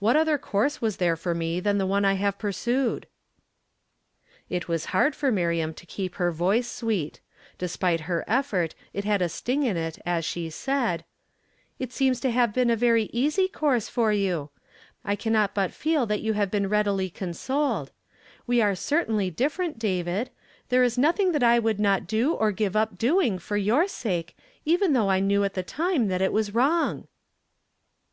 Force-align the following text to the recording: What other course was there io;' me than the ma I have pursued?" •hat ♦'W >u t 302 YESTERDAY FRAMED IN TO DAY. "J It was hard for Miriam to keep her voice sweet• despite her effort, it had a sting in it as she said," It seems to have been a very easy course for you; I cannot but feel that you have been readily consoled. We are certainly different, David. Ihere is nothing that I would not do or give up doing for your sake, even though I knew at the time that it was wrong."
What 0.00 0.16
other 0.16 0.36
course 0.36 0.82
was 0.82 0.96
there 0.96 1.16
io;' 1.24 1.32
me 1.34 1.60
than 1.60 1.78
the 1.78 1.86
ma 1.86 2.00
I 2.02 2.14
have 2.14 2.40
pursued?" 2.40 3.06
•hat 4.50 4.50
♦'W 4.50 4.50
>u 4.50 4.50
t 4.50 4.50
302 4.50 4.50
YESTERDAY 4.50 4.50
FRAMED 4.50 4.50
IN 4.50 4.50
TO 4.50 4.50
DAY. 4.50 4.50
"J 4.50 4.56
It 4.56 4.66
was 4.66 4.84
hard 4.86 5.14
for 5.14 5.30
Miriam 5.30 5.74
to 5.74 5.86
keep 5.86 6.14
her 6.16 6.32
voice 6.32 6.68
sweet• 6.68 7.20
despite 7.56 8.00
her 8.00 8.24
effort, 8.26 8.74
it 8.92 9.04
had 9.04 9.22
a 9.22 9.28
sting 9.28 9.62
in 9.62 9.76
it 9.76 10.00
as 10.04 10.24
she 10.24 10.50
said," 10.50 11.04
It 11.78 11.92
seems 11.92 12.18
to 12.18 12.32
have 12.32 12.52
been 12.52 12.68
a 12.68 12.74
very 12.74 13.04
easy 13.12 13.46
course 13.46 13.88
for 13.88 14.12
you; 14.12 14.50
I 15.04 15.14
cannot 15.14 15.54
but 15.54 15.70
feel 15.70 16.04
that 16.04 16.20
you 16.20 16.32
have 16.32 16.50
been 16.50 16.68
readily 16.68 17.08
consoled. 17.08 17.92
We 18.48 18.60
are 18.60 18.74
certainly 18.74 19.30
different, 19.30 19.78
David. 19.78 20.30
Ihere 20.68 20.84
is 20.84 20.98
nothing 20.98 21.30
that 21.30 21.44
I 21.44 21.60
would 21.60 21.78
not 21.78 22.08
do 22.08 22.32
or 22.32 22.50
give 22.50 22.74
up 22.74 22.98
doing 22.98 23.38
for 23.38 23.56
your 23.56 23.86
sake, 23.86 24.36
even 24.64 24.94
though 24.94 25.08
I 25.10 25.20
knew 25.20 25.44
at 25.44 25.54
the 25.54 25.62
time 25.62 26.08
that 26.08 26.20
it 26.22 26.32
was 26.32 26.54
wrong." 26.54 27.06